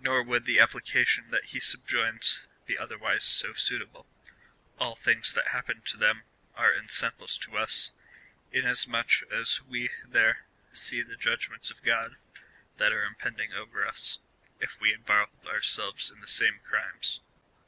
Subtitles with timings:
[0.00, 4.04] Nor would the application that he subjoins be otherwise so suitable
[4.80, 6.24] —"All things that happened to them
[6.56, 7.92] are ensamplcs to us,
[8.50, 12.16] inasmuch as we there see the judgments of God
[12.78, 14.18] that are impending over us,
[14.58, 17.20] if we involve ourselves in the same crimes.''